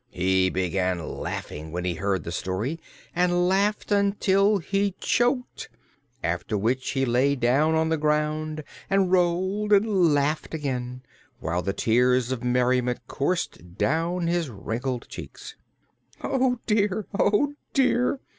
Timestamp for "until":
3.91-4.57